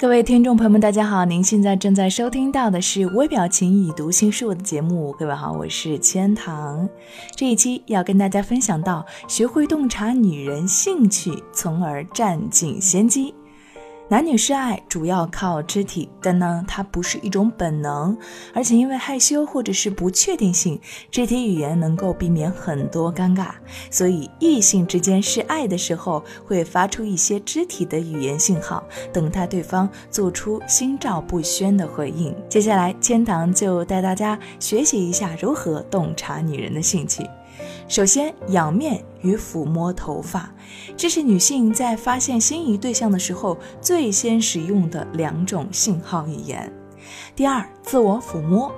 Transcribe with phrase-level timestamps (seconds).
[0.00, 1.24] 各位听众朋友们，大家好！
[1.24, 5.12] 您现在正在收听到的是《微表情与读心术》的节目。
[5.18, 6.88] 各位好，我是千堂。
[7.34, 13.34] 这一期要跟大家分享到，学会洞察女人兴趣，从而占尽先机。
[14.10, 18.16] 男女示爱主要靠肢体，但呢，它不是一种本能，
[18.54, 23.50] 而且因为害羞或者是不确定性，肢体语言能够避免很多尴尬，
[23.90, 32.34] 所以异性之间示爱的时候会发出一些肢体的语言信号，等待对方做出心照不宣的回应。
[32.48, 37.28] 接下来，千堂就带大家学习一下如何洞察女人的兴趣。
[37.88, 40.52] 首先，仰面与抚摸头发，
[40.94, 46.70] 这是女性在发现心仪对象的时候最先使用的两种信号语言。
[47.34, 48.70] 第二，自我抚摸，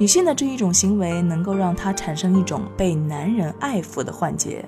[0.00, 4.64] 女性的这一种行为能够让她产生一种被男人爱抚的幻觉。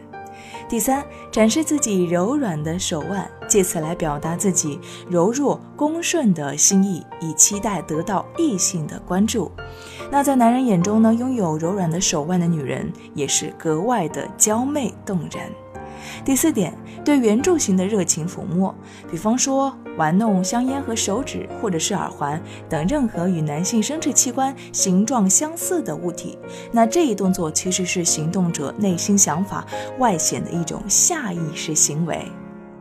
[0.68, 9.50] 第三，展示自己柔软的手腕，借此来表达自己柔弱恭顺的心意，以期待得到异性的关注。
[10.10, 15.50] 那在男人眼中呢，拥有柔软的手腕的女人也是格外的娇媚动人。
[16.24, 18.74] 第四点，对圆柱形的热情抚摸，
[19.10, 26.38] 比方说玩弄香烟和手指，或者是耳环等任何与男性生殖器官形状相似的物体。
[26.72, 29.66] 那这一动作其实是行动者内心想法
[29.98, 32.26] 外显的一种下意识行为。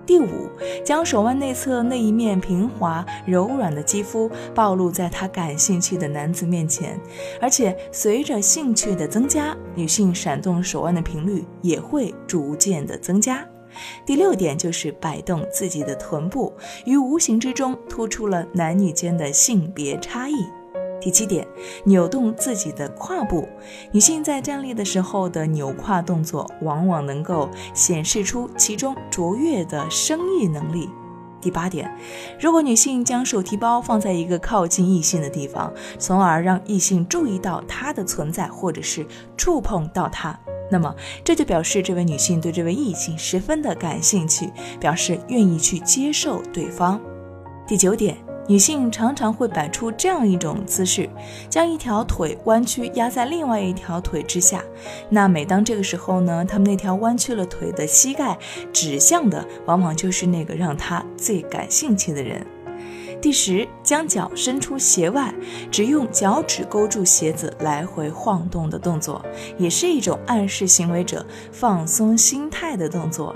[0.07, 0.49] 第五，
[0.85, 6.97] 将手腕内侧那一面平滑柔软的肌肤暴露在他感兴趣的男子面前，
[7.41, 13.45] 而且随着兴趣的增加，女性闪动手腕的频率也会逐渐的增加。
[14.05, 16.51] 第六点就是摆动自己的臀部，
[16.85, 20.35] 于无形之中突出了男女间的性别差异。
[20.99, 21.47] 第七点，
[21.83, 23.47] 扭动自己的胯部。
[23.91, 30.89] 女性在站立的时候的扭胯动作，往往能够显示出其中卓越的生育能力。
[31.39, 31.89] 第八点，
[32.39, 39.05] 如果女性将手提包放在一个靠近异性的地方，从而让异性注意到她的存在，或者是
[39.37, 40.37] 触碰到她，
[40.71, 40.93] 那么
[41.23, 46.99] 这就表示这位女性对这位异性十分的感兴趣，表示愿意去接受对方。
[47.67, 48.26] 第九点。
[48.47, 51.09] 女性常常会摆出这样一种姿势，
[51.49, 54.63] 将一条腿弯曲压在另外一条腿之下。
[55.09, 58.37] 那每当这个时候呢，她们那条弯曲了腿的膝盖
[58.71, 62.45] 指向的，往往就是那个让她最感兴趣的人。
[63.19, 65.33] 第十，将脚伸出鞋外，
[65.71, 69.25] 只用脚趾勾住鞋子来回晃动的动作，
[69.57, 73.35] 也是一种暗示行为者放松心态的动作。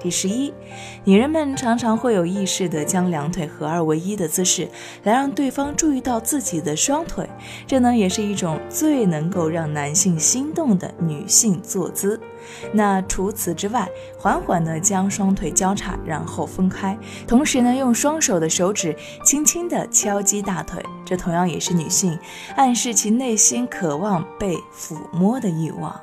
[0.00, 0.52] 第十一，
[1.04, 4.68] 女人们常常会有意识地将两腿合二为一的姿势，
[5.04, 7.28] 来让对方注意到自己的双腿。
[7.66, 12.18] 这呢，也是一种最能够让男性心动的女性坐姿。
[12.72, 13.86] 那除此之外，
[14.18, 22.18] 缓缓地将双腿交叉，然后分开，同时呢，用双手的手指轻轻地敲击大腿，这同样也是女性
[22.56, 25.94] 暗示其内心渴望被抚摸的欲望。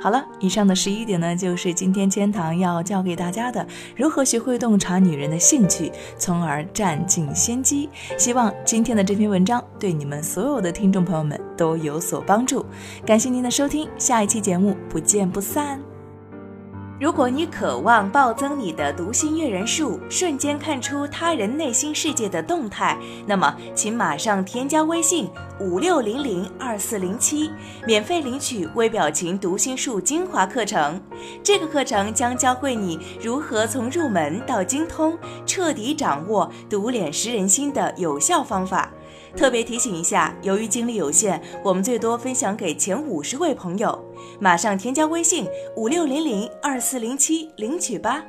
[0.00, 3.66] 好了，以上的十一点呢，就是今天千堂要教给大家的，
[3.96, 7.88] 如何学会洞察女人的兴趣，从而占尽先机。
[8.16, 12.64] 希望今天的这篇文章对你们所有的听众朋友们都有所帮助。
[13.04, 15.97] 感谢您的收听，下一期节目不见不散。
[17.00, 27.52] 如果你渴望暴增你的读心阅人数，瞬间看出他人内心世界的动态，那么请马上添加微信五六零零二四零七，
[27.86, 31.00] 免费领取微表情读心术精华课程。
[31.40, 38.90] 这个课程将教会你如何从入门到精通，彻底掌握读脸识人心的有效方法。
[39.36, 44.04] 特别提醒一下，由于精力有限，我们最多分享给前五十位朋友。
[44.40, 48.24] 马上添加微信五六零零二四零七领取吧。